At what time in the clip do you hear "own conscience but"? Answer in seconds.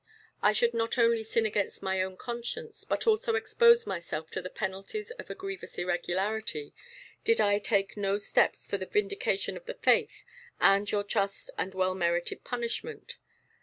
2.01-3.05